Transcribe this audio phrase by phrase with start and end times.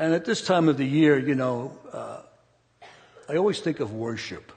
[0.00, 2.22] And at this time of the year, you know, uh,
[3.28, 4.50] I always think of worship.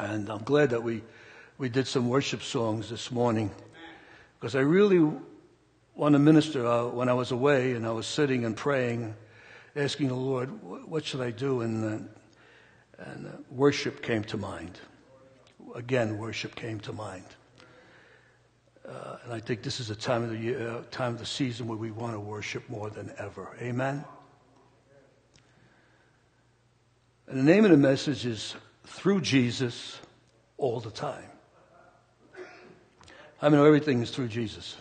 [0.00, 1.02] And I'm glad that we,
[1.58, 3.50] we did some worship songs this morning
[4.40, 5.06] because I really
[5.94, 6.66] want to minister.
[6.66, 9.14] Uh, when I was away and I was sitting and praying,
[9.76, 10.48] asking the Lord,
[10.88, 11.60] what should I do?
[11.60, 14.80] And, uh, and uh, worship came to mind.
[15.74, 17.26] Again, worship came to mind.
[18.86, 21.26] Uh, and I think this is a time of the year, uh, time of the
[21.26, 23.56] season where we want to worship more than ever.
[23.60, 24.04] Amen.
[27.26, 28.54] And the name of the message is
[28.86, 29.98] through Jesus
[30.58, 31.30] all the time.
[33.40, 34.76] I mean, everything is through Jesus.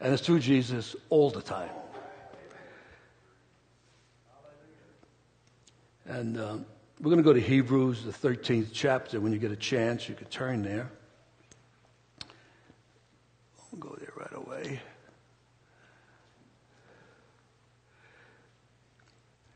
[0.00, 1.70] And it's through Jesus all the time.
[6.06, 6.66] And um,
[7.00, 9.20] we're going to go to Hebrews, the 13th chapter.
[9.20, 10.90] When you get a chance, you could turn there.
[13.72, 13.96] I'll go
[14.52, 14.80] away.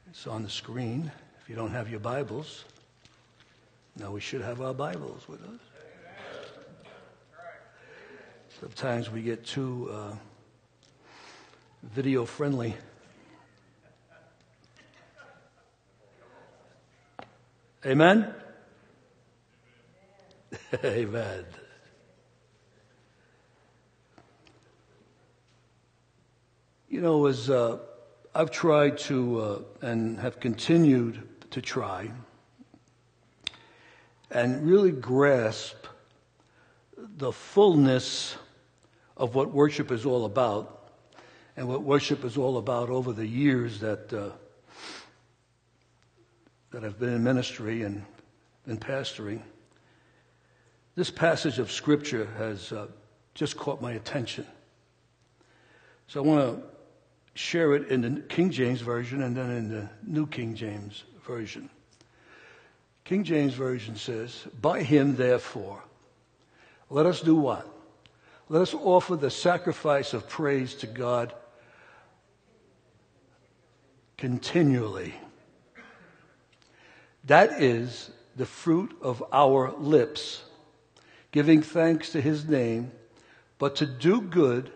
[0.09, 1.11] It's on the screen.
[1.41, 2.65] If you don't have your Bibles,
[3.99, 5.61] now we should have our Bibles with us.
[8.61, 10.15] Sometimes we get too uh,
[11.83, 12.75] video friendly.
[17.85, 18.33] Amen?
[20.85, 21.45] Amen.
[26.97, 27.77] You know, as uh,
[28.35, 29.41] I've tried to
[29.83, 32.11] uh, and have continued to try
[34.31, 35.77] and really grasp
[36.97, 38.39] the fullness
[39.15, 40.89] of what worship is all about
[41.55, 44.31] and what worship is all about over the years that uh,
[46.71, 48.07] that I've been in ministry and
[48.67, 49.43] in pastoring.
[50.95, 52.87] This passage of Scripture has uh,
[53.35, 54.47] just caught my attention.
[56.09, 56.76] So I want to
[57.37, 61.69] share it in the King James Version and then in the New King James Version.
[63.05, 65.83] King James Version says, By him, therefore,
[66.91, 67.69] let us do what?
[68.49, 71.35] Let us offer the sacrifice of praise to God
[74.17, 75.15] continually.
[77.25, 80.43] That is the fruit of our lips,
[81.33, 82.93] giving thanks to his name,
[83.59, 84.71] but to do good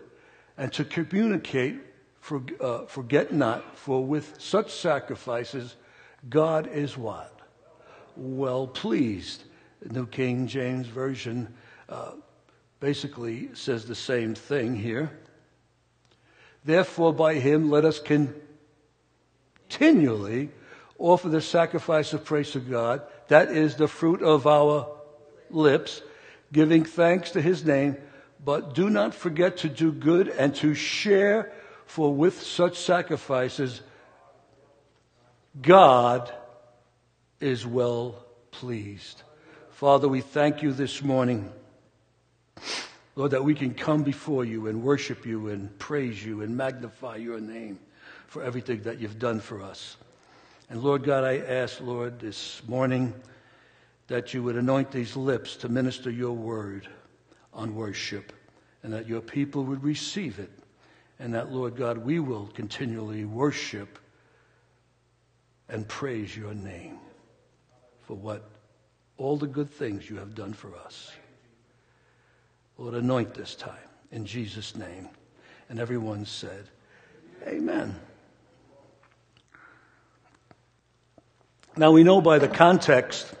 [0.57, 1.79] and to communicate,
[2.21, 5.75] for, uh, forget not, for with such sacrifices,
[6.29, 7.37] God is what?
[8.15, 9.43] Well pleased.
[9.89, 11.53] New King James Version
[11.89, 12.11] uh,
[12.79, 15.11] basically says the same thing here.
[16.63, 17.99] Therefore, by him, let us
[19.69, 20.51] continually
[20.99, 23.01] offer the sacrifice of praise to God.
[23.29, 24.87] That is the fruit of our
[25.49, 26.03] lips,
[26.53, 27.97] giving thanks to his name.
[28.43, 31.51] But do not forget to do good and to share,
[31.91, 33.81] for with such sacrifices,
[35.61, 36.31] God
[37.41, 39.23] is well pleased.
[39.71, 41.51] Father, we thank you this morning.
[43.17, 47.17] Lord, that we can come before you and worship you and praise you and magnify
[47.17, 47.77] your name
[48.27, 49.97] for everything that you've done for us.
[50.69, 53.13] And Lord God, I ask, Lord, this morning
[54.07, 56.87] that you would anoint these lips to minister your word
[57.53, 58.31] on worship
[58.81, 60.60] and that your people would receive it.
[61.21, 63.99] And that, Lord God, we will continually worship
[65.69, 66.97] and praise your name
[68.01, 68.49] for what
[69.17, 71.11] all the good things you have done for us.
[72.79, 73.75] Lord, anoint this time
[74.11, 75.09] in Jesus' name.
[75.69, 76.67] And everyone said,
[77.47, 77.95] Amen.
[81.77, 83.31] Now we know by the context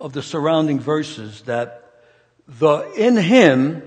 [0.00, 2.04] of the surrounding verses that
[2.46, 3.82] the in him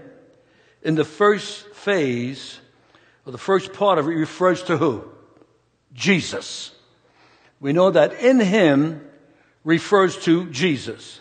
[0.83, 2.59] in the first phase
[3.25, 5.03] or the first part of it refers to who?
[5.93, 6.71] Jesus.
[7.59, 9.07] We know that in him
[9.63, 11.19] refers to Jesus.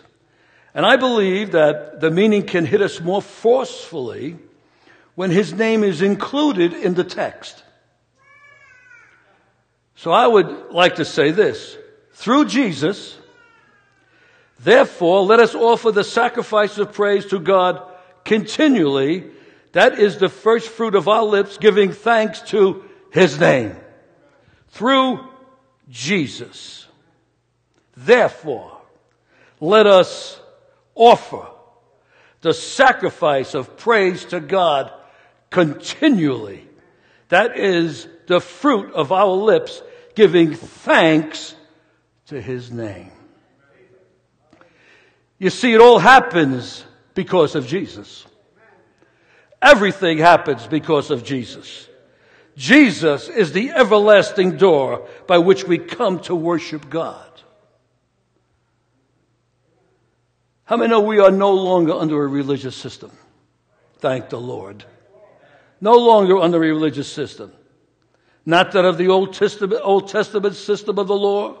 [0.73, 4.37] And I believe that the meaning can hit us more forcefully
[5.15, 7.63] when his name is included in the text.
[9.95, 11.77] So I would like to say this.
[12.13, 13.17] Through Jesus,
[14.59, 17.83] therefore, let us offer the sacrifice of praise to God
[18.23, 19.29] continually.
[19.73, 23.75] That is the first fruit of our lips, giving thanks to his name.
[24.69, 25.19] Through
[25.89, 26.87] Jesus.
[27.95, 28.77] Therefore,
[29.59, 30.39] let us
[30.95, 31.45] offer
[32.41, 34.91] the sacrifice of praise to God
[35.49, 36.67] continually.
[37.29, 39.81] That is the fruit of our lips
[40.15, 41.55] giving thanks
[42.27, 43.11] to his name.
[45.37, 46.83] You see, it all happens
[47.13, 48.25] because of Jesus.
[49.61, 51.87] Everything happens because of Jesus.
[52.57, 57.27] Jesus is the everlasting door by which we come to worship God.
[60.65, 63.11] How many know we are no longer under a religious system?
[63.99, 64.83] Thank the Lord.
[65.79, 67.51] No longer under a religious system.
[68.45, 71.57] Not that of the Old Testament, Old Testament system of the law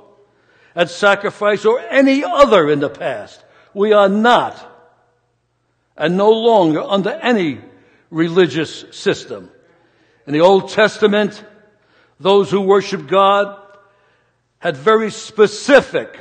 [0.75, 3.43] and sacrifice or any other in the past.
[3.73, 4.67] We are not
[5.97, 7.59] and no longer under any
[8.11, 9.49] religious system.
[10.27, 11.43] In the Old Testament,
[12.19, 13.59] those who worshiped God
[14.59, 16.19] had very specific,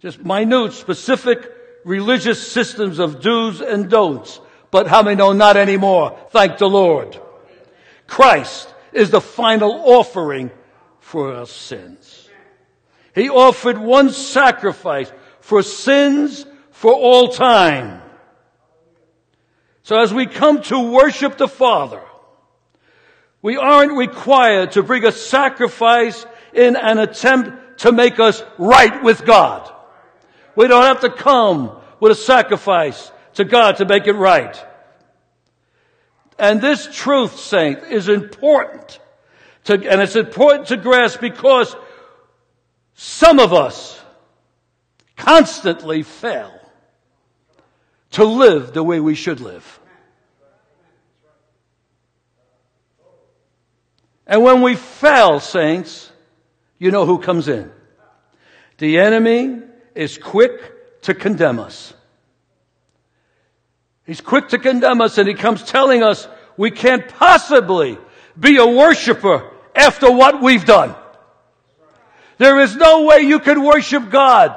[0.00, 1.52] just minute, specific
[1.84, 4.40] religious systems of do's and don'ts.
[4.70, 6.18] But how many know not anymore?
[6.30, 7.20] Thank the Lord.
[8.06, 10.50] Christ is the final offering
[11.00, 12.28] for our sins.
[13.14, 18.00] He offered one sacrifice for sins for all time.
[19.90, 22.00] So as we come to worship the Father,
[23.42, 29.24] we aren't required to bring a sacrifice in an attempt to make us right with
[29.24, 29.68] God.
[30.54, 34.64] We don't have to come with a sacrifice to God to make it right.
[36.38, 39.00] And this truth, saint, is important
[39.64, 41.74] to, and it's important to grasp because
[42.94, 44.00] some of us
[45.16, 46.54] constantly fail
[48.12, 49.78] to live the way we should live.
[54.30, 56.08] And when we fail, saints,
[56.78, 57.68] you know who comes in.
[58.78, 59.58] The enemy
[59.96, 61.92] is quick to condemn us.
[64.06, 67.98] He's quick to condemn us and he comes telling us we can't possibly
[68.38, 70.94] be a worshiper after what we've done.
[72.38, 74.56] There is no way you can worship God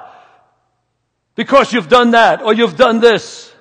[1.34, 3.52] because you've done that or you've done this.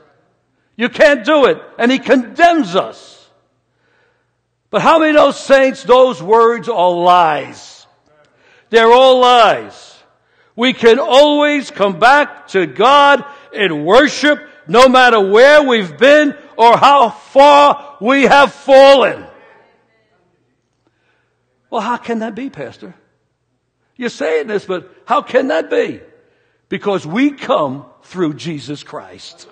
[0.76, 1.58] You can't do it.
[1.78, 3.21] And he condemns us.
[4.72, 7.86] But how many know saints, those words are lies?
[8.70, 10.02] They're all lies.
[10.56, 13.22] We can always come back to God
[13.52, 19.26] in worship no matter where we've been or how far we have fallen.
[21.68, 22.94] Well, how can that be, Pastor?
[23.96, 26.00] You're saying this, but how can that be?
[26.70, 29.46] Because we come through Jesus Christ.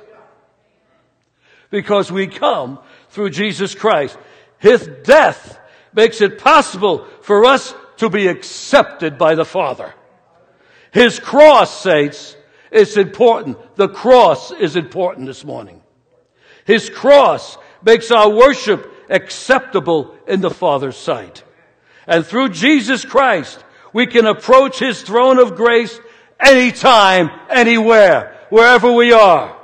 [1.69, 2.79] Because we come
[3.11, 4.17] through Jesus Christ.
[4.61, 5.59] His death
[5.93, 9.93] makes it possible for us to be accepted by the Father.
[10.93, 12.37] His cross, saints,
[12.71, 13.59] is important.
[13.77, 15.83] The cross is important this morning.
[16.65, 21.43] His cross makes our worship acceptable in the Father's sight.
[22.07, 25.99] And through Jesus Christ, we can approach His throne of grace
[26.39, 29.57] anytime, anywhere, wherever we are.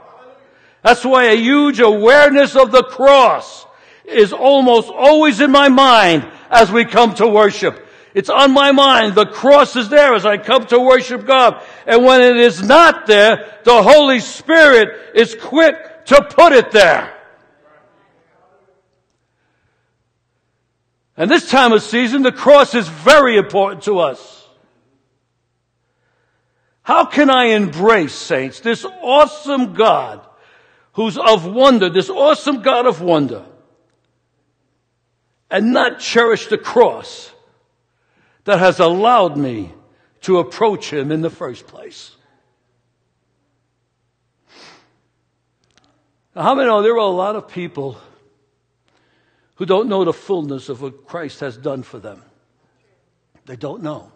[0.83, 3.66] That's why a huge awareness of the cross
[4.09, 7.87] is almost always in my mind as we come to worship.
[8.15, 9.15] It's on my mind.
[9.15, 11.63] The cross is there as I come to worship God.
[11.87, 17.13] And when it is not there, the Holy Spirit is quick to put it there.
[21.17, 24.49] And this time of season, the cross is very important to us.
[26.83, 30.25] How can I embrace, saints, this awesome God
[30.93, 33.45] who's of wonder, this awesome God of wonder,
[35.51, 37.33] and not cherish the cross
[38.45, 39.73] that has allowed me
[40.23, 42.17] to approach him in the first place.
[46.35, 47.99] Now, how many know there are a lot of people
[49.55, 52.23] who don't know the fullness of what Christ has done for them?
[53.47, 54.13] They don't know.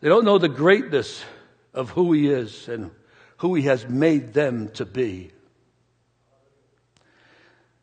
[0.00, 1.24] They don't know the greatness
[1.72, 2.90] of who he is and
[3.38, 5.30] who he has made them to be.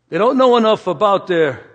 [0.10, 1.66] They don't know enough about their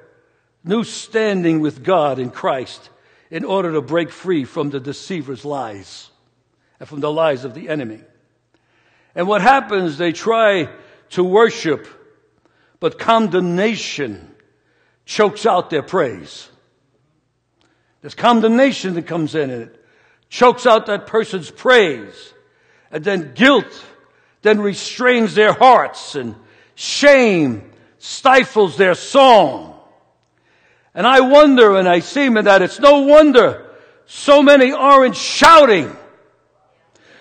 [0.64, 2.90] new standing with God in Christ
[3.30, 6.10] in order to break free from the deceiver's lies
[6.80, 8.00] and from the lies of the enemy.
[9.14, 10.68] And what happens, they try
[11.10, 11.86] to worship,
[12.80, 14.34] but condemnation
[15.04, 16.48] chokes out their praise.
[18.00, 19.84] There's condemnation that comes in and it
[20.28, 22.34] chokes out that person's praise.
[22.90, 23.84] And then guilt
[24.42, 26.34] then restrains their hearts and
[26.74, 29.74] shame stifles their song.
[30.94, 33.66] And I wonder, and I see that it's no wonder
[34.06, 35.94] so many aren't shouting.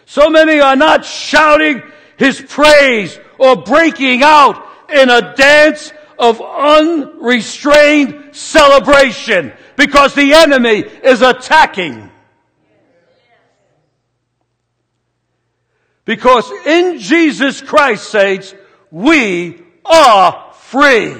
[0.05, 1.83] So many are not shouting
[2.17, 11.21] his praise or breaking out in a dance of unrestrained celebration because the enemy is
[11.21, 12.09] attacking.
[16.05, 18.55] Because in Jesus Christ, saints,
[18.89, 21.15] we are free.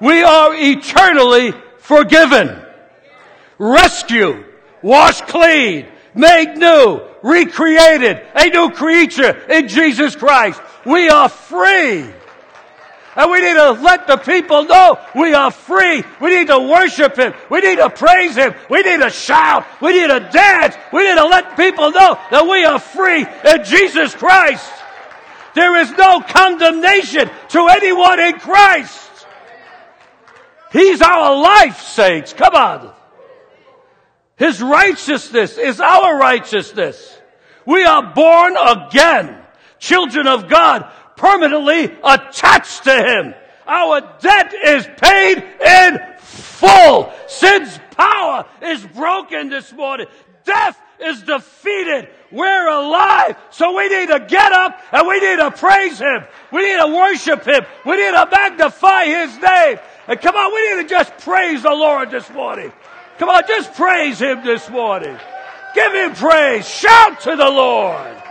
[0.00, 2.60] We are eternally forgiven,
[3.58, 4.44] rescued,
[4.82, 10.60] washed clean, made new, recreated, a new creature in Jesus Christ.
[10.84, 12.04] We are free.
[13.16, 16.02] And we need to let the people know we are free.
[16.20, 17.34] We need to worship Him.
[17.50, 18.52] We need to praise Him.
[18.68, 19.64] We need to shout.
[19.80, 20.74] We need to dance.
[20.92, 24.70] We need to let people know that we are free in Jesus Christ.
[25.56, 29.26] There is no condemnation to anyone in Christ.
[30.70, 32.34] He's our life, saints.
[32.34, 32.92] Come on.
[34.36, 37.18] His righteousness is our righteousness.
[37.64, 39.34] We are born again,
[39.78, 43.34] children of God, permanently attached to Him.
[43.66, 47.10] Our debt is paid in full.
[47.28, 50.06] Sin's power is broken this morning.
[50.44, 52.08] Death is defeated.
[52.30, 53.36] We're alive.
[53.50, 56.24] So we need to get up and we need to praise Him.
[56.52, 57.64] We need to worship Him.
[57.84, 59.78] We need to magnify His name.
[60.08, 62.72] And come on, we need to just praise the Lord this morning.
[63.18, 65.16] Come on, just praise Him this morning.
[65.74, 66.68] Give Him praise.
[66.68, 68.22] Shout to the Lord.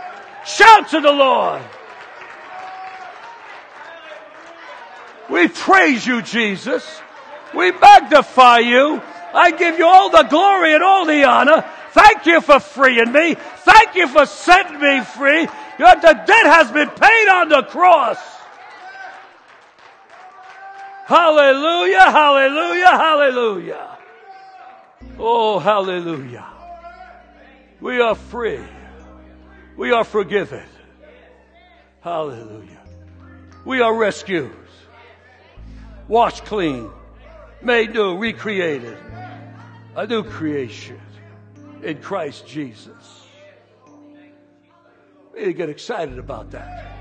[0.44, 1.62] Shout to the Lord.
[5.28, 7.00] We praise you, Jesus.
[7.54, 9.02] We magnify you.
[9.34, 11.64] I give you all the glory and all the honor.
[11.96, 13.34] Thank you for freeing me.
[13.34, 15.46] Thank you for setting me free.
[15.78, 18.18] The debt has been paid on the cross.
[21.06, 23.98] Hallelujah, hallelujah, hallelujah.
[25.18, 26.46] Oh, hallelujah.
[27.80, 28.60] We are free.
[29.78, 30.66] We are forgiven.
[32.02, 32.82] Hallelujah.
[33.64, 34.54] We are rescued
[36.08, 36.90] washed clean,
[37.62, 38.98] made new, recreated,
[39.96, 41.00] a new creation
[41.86, 43.26] in Christ Jesus.
[45.34, 46.92] To get excited about that.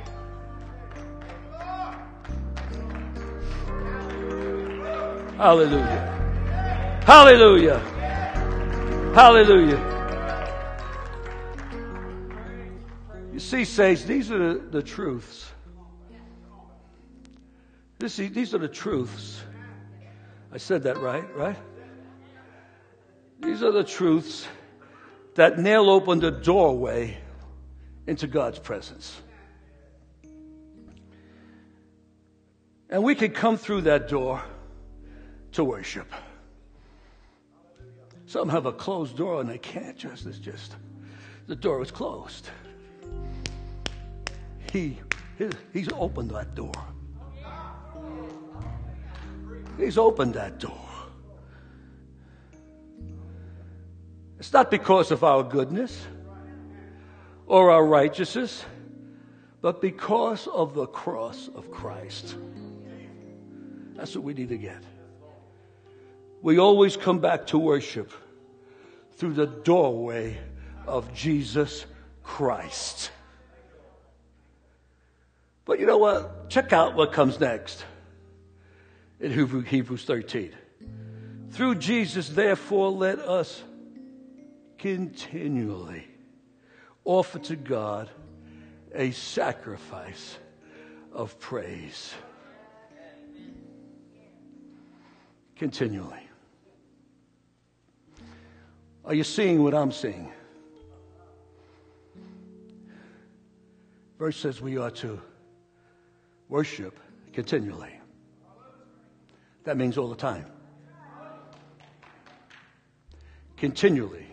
[5.37, 7.01] Hallelujah.
[7.05, 7.79] Hallelujah.
[9.13, 9.91] Hallelujah.
[13.33, 15.51] You see, saints, these are the, the truths
[18.05, 19.41] this, these are the truths.
[20.51, 21.57] I said that right, right?
[23.41, 24.47] These are the truths
[25.35, 27.17] that nail opened the doorway
[28.07, 29.21] into God's presence.
[32.89, 34.41] And we can come through that door
[35.53, 36.11] to worship.
[38.25, 40.75] Some have a closed door and they can't just, it's just,
[41.47, 42.49] the door is closed.
[44.71, 44.99] He,
[45.73, 46.73] he's opened that door.
[49.77, 50.84] He's opened that door.
[54.39, 56.05] It's not because of our goodness
[57.47, 58.65] or our righteousness,
[59.61, 62.35] but because of the cross of Christ.
[63.95, 64.83] That's what we need to get.
[66.41, 68.11] We always come back to worship
[69.13, 70.37] through the doorway
[70.85, 71.85] of Jesus
[72.23, 73.11] Christ.
[75.63, 76.49] But you know what?
[76.49, 77.83] Check out what comes next
[79.19, 80.53] in Hebrews 13.
[81.51, 83.63] Through Jesus, therefore, let us
[84.77, 86.07] continually
[87.03, 88.09] offer to God
[88.93, 90.37] a sacrifice
[91.13, 92.13] of praise.
[95.55, 96.19] Continually.
[99.05, 100.31] Are you seeing what I'm seeing?
[104.17, 105.21] Verse says we are to
[106.49, 106.99] worship
[107.33, 107.99] continually.
[109.63, 110.45] That means all the time.
[113.57, 114.24] Continually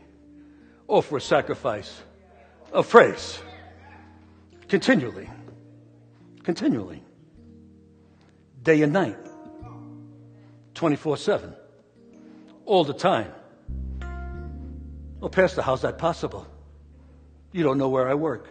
[0.93, 2.03] Oh, offer a sacrifice
[2.71, 3.41] of praise.
[4.69, 5.27] Continually.
[6.43, 7.03] Continually.
[8.63, 9.17] Day and night.
[10.75, 11.55] 24 7.
[12.67, 13.33] All the time.
[15.23, 16.47] Oh, Pastor, how's that possible?
[17.53, 18.51] You don't know where I work.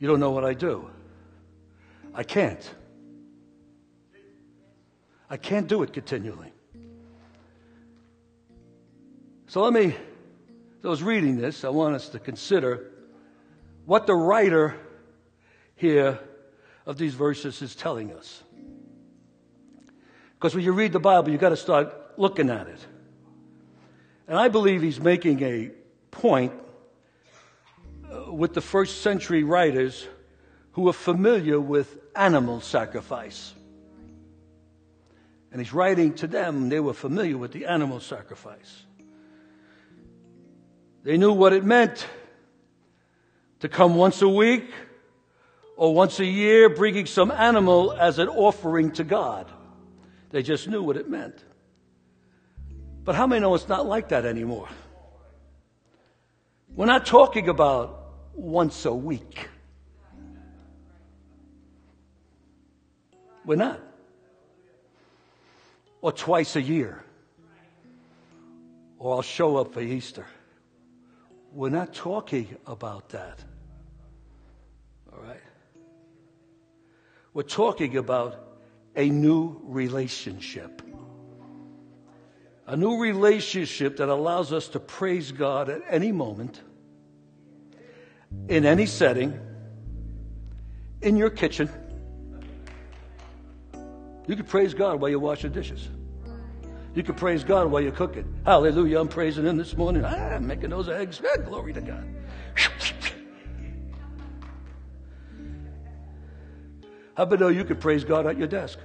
[0.00, 0.90] You don't know what I do.
[2.12, 2.74] I can't.
[5.30, 6.52] I can't do it continually.
[9.48, 12.90] So let me, as I was reading this, I want us to consider
[13.84, 14.74] what the writer
[15.76, 16.18] here
[16.84, 18.42] of these verses is telling us.
[20.34, 22.80] Because when you read the Bible, you've got to start looking at it.
[24.26, 25.70] And I believe he's making a
[26.10, 26.52] point
[28.10, 30.08] uh, with the first century writers
[30.72, 33.54] who were familiar with animal sacrifice.
[35.52, 38.85] And he's writing to them, they were familiar with the animal sacrifice.
[41.06, 42.04] They knew what it meant
[43.60, 44.68] to come once a week
[45.76, 49.48] or once a year bringing some animal as an offering to God.
[50.30, 51.44] They just knew what it meant.
[53.04, 54.68] But how many know it's not like that anymore?
[56.74, 59.48] We're not talking about once a week.
[63.44, 63.80] We're not.
[66.00, 67.04] Or twice a year.
[68.98, 70.26] Or I'll show up for Easter.
[71.56, 73.42] We're not talking about that.
[75.10, 75.40] All right?
[77.32, 78.58] We're talking about
[78.94, 80.82] a new relationship.
[82.66, 86.60] A new relationship that allows us to praise God at any moment,
[88.48, 89.40] in any setting,
[91.00, 91.70] in your kitchen.
[94.26, 95.88] You can praise God while you're washing dishes.
[96.96, 98.40] You can praise God while you're cooking.
[98.46, 99.00] Hallelujah.
[99.00, 100.02] I'm praising Him this morning.
[100.02, 101.20] Ah, I'm making those eggs.
[101.22, 102.08] Ah, glory to God.
[107.14, 108.78] How about know you could praise God at your desk?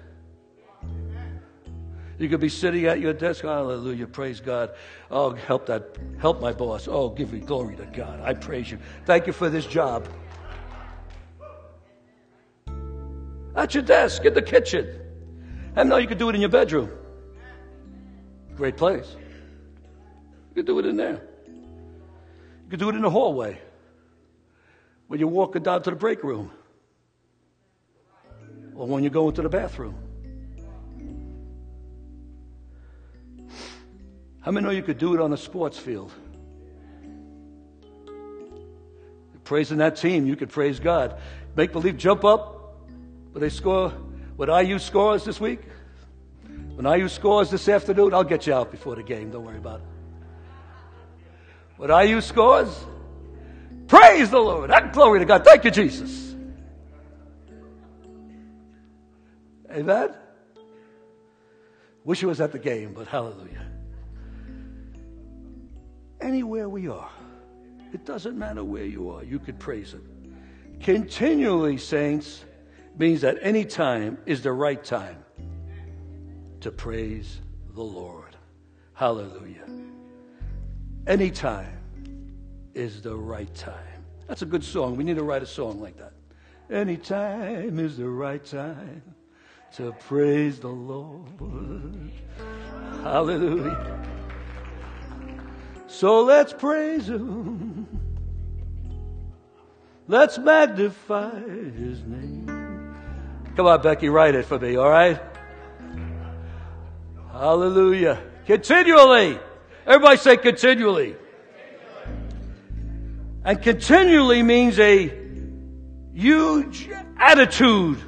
[2.19, 3.43] You could be sitting at your desk.
[3.43, 4.07] Hallelujah.
[4.07, 4.71] Praise God.
[5.09, 6.89] Oh, help that, help my boss.
[6.89, 8.19] Oh, give me glory to God.
[8.19, 8.77] I praise you.
[9.05, 10.09] Thank you for this job.
[13.55, 14.99] At your desk, in the kitchen.
[15.77, 16.91] And now you could do it in your bedroom.
[18.61, 19.15] Great place.
[20.49, 21.19] You could do it in there.
[21.47, 23.59] You could do it in the hallway.
[25.07, 26.51] When you're walking down to the break room.
[28.75, 29.95] Or when you go into the bathroom.
[34.41, 36.11] How many know you could do it on a sports field?
[39.43, 41.19] Praising that team, you could praise God.
[41.55, 42.77] Make believe jump up,
[43.33, 43.89] but they score
[44.35, 45.61] what IU scores this week.
[46.75, 49.31] When IU scores this afternoon, I'll get you out before the game.
[49.31, 49.87] Don't worry about it.
[51.77, 52.85] When IU scores,
[53.87, 54.69] praise the Lord.
[54.69, 55.43] That glory to God.
[55.43, 56.35] Thank you, Jesus.
[59.71, 60.13] Amen.
[62.03, 63.71] Wish he was at the game, but hallelujah
[66.21, 67.09] anywhere we are.
[67.93, 70.37] It doesn't matter where you are, you could praise Him.
[70.79, 72.45] Continually, saints,
[72.97, 75.23] means that any time is the right time
[76.61, 77.41] to praise
[77.73, 78.35] the Lord.
[78.93, 79.67] Hallelujah.
[81.07, 81.79] Any time
[82.73, 84.05] is the right time.
[84.27, 84.95] That's a good song.
[84.95, 86.13] We need to write a song like that.
[86.69, 89.01] Any time is the right time
[89.73, 92.11] to praise the Lord.
[93.03, 94.07] Hallelujah.
[95.87, 97.87] So let's praise Him.
[100.07, 102.95] Let's magnify His name.
[103.55, 105.19] Come on, Becky, write it for me, all right?
[107.31, 108.21] Hallelujah.
[108.45, 109.39] Continually.
[109.85, 111.15] Everybody say continually.
[113.43, 115.11] And continually means a
[116.13, 117.99] huge attitude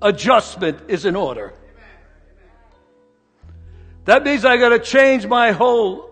[0.00, 1.52] adjustment is in order.
[4.06, 6.10] That means I got to change my whole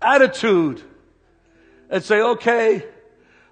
[0.00, 0.82] attitude
[1.90, 2.84] and say, okay,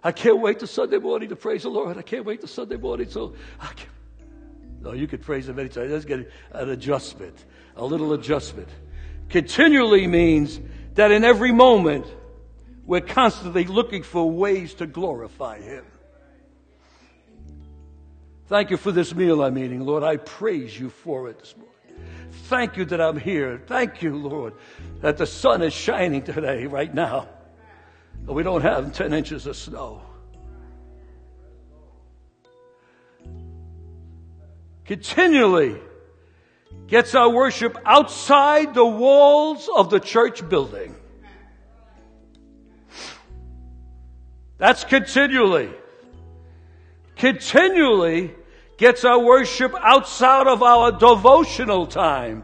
[0.03, 1.99] I can't wait to Sunday morning to praise the Lord.
[1.99, 3.11] I can't wait to Sunday morning.
[3.11, 3.89] So I can
[4.81, 5.91] No, you could praise him anytime.
[5.91, 7.45] Let's get an adjustment,
[7.77, 8.69] a little adjustment.
[9.29, 10.61] Continually means
[10.95, 12.07] that in every moment,
[12.87, 15.85] we're constantly looking for ways to glorify him.
[18.47, 20.03] Thank you for this meal I'm eating, Lord.
[20.03, 21.75] I praise you for it this morning.
[22.45, 23.61] Thank you that I'm here.
[23.67, 24.55] Thank you, Lord,
[25.03, 27.29] that the sun is shining today, right now.
[28.27, 30.03] We don't have 10 inches of snow.
[34.89, 35.77] Continually
[36.87, 40.95] gets our worship outside the walls of the church building.
[44.57, 45.69] That's continually.
[47.17, 48.35] Continually
[48.79, 52.43] gets our worship outside of our devotional time.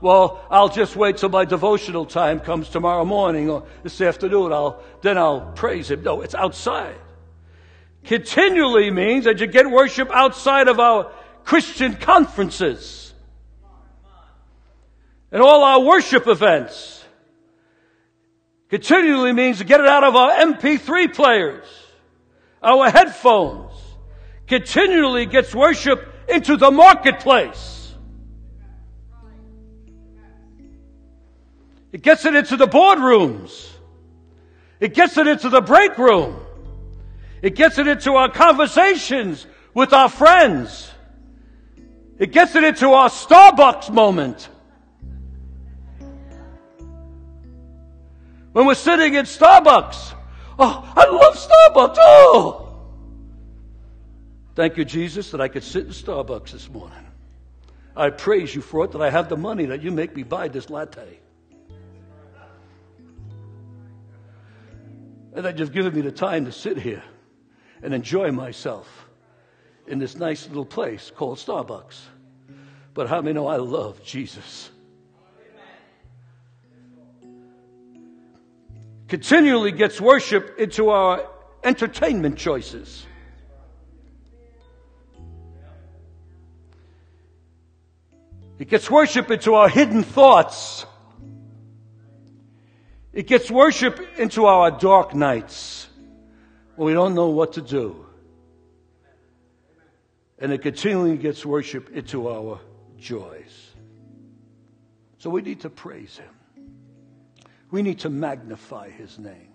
[0.00, 4.52] Well, I'll just wait till my devotional time comes tomorrow morning or this afternoon.
[4.52, 6.02] I'll, then I'll praise Him.
[6.02, 6.96] No, it's outside.
[8.02, 11.12] Continually means that you get worship outside of our
[11.44, 13.12] Christian conferences
[15.32, 17.04] and all our worship events.
[18.68, 21.64] Continually means to get it out of our MP3 players,
[22.62, 23.72] our headphones,
[24.46, 27.94] continually gets worship into the marketplace.
[31.92, 33.68] It gets it into the boardrooms.
[34.78, 36.36] It gets it into the break room.
[37.42, 40.89] It gets it into our conversations with our friends.
[42.20, 44.50] It gets it into our Starbucks moment.
[48.52, 50.14] When we're sitting in Starbucks.
[50.58, 51.96] Oh, I love Starbucks.
[51.98, 52.66] Oh,
[54.54, 57.06] Thank you, Jesus, that I could sit in Starbucks this morning.
[57.96, 60.48] I praise you for it that I have the money that you make me buy
[60.48, 61.20] this latte.
[65.32, 67.02] And that you've given me the time to sit here
[67.82, 69.09] and enjoy myself
[69.90, 71.98] in this nice little place called Starbucks.
[72.94, 74.70] But how many know I love Jesus?
[79.08, 81.28] Continually gets worship into our
[81.64, 83.04] entertainment choices.
[88.60, 90.86] It gets worship into our hidden thoughts.
[93.12, 95.88] It gets worship into our dark nights
[96.76, 98.06] when we don't know what to do.
[100.40, 102.60] And it continually gets worship into our
[102.98, 103.70] joys.
[105.18, 106.66] So we need to praise Him.
[107.70, 109.48] We need to magnify His name.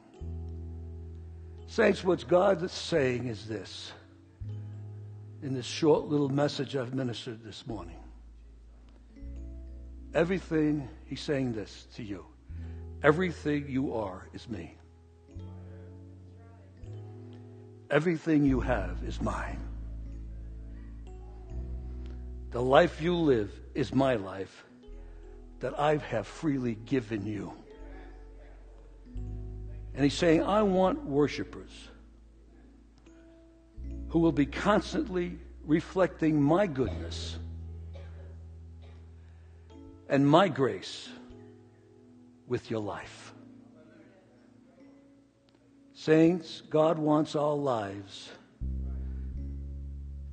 [1.67, 3.91] Saints, what God is saying is this
[5.41, 7.97] in this short little message I've ministered this morning.
[10.13, 12.25] Everything, he's saying this to you.
[13.03, 14.75] Everything you are is me.
[17.91, 19.64] Everything you have is mine.
[22.55, 24.63] The life you live is my life
[25.59, 27.51] that I have freely given you.
[29.93, 31.89] And he's saying, I want worshipers
[34.07, 37.37] who will be constantly reflecting my goodness
[40.07, 41.09] and my grace
[42.47, 43.33] with your life.
[45.93, 48.29] Saints, God wants our lives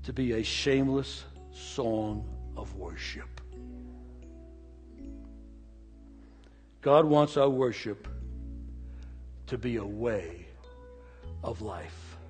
[0.04, 3.40] to be a shameless song of worship.
[6.80, 8.08] God wants our worship
[9.46, 10.46] to be a way
[11.44, 12.11] of life.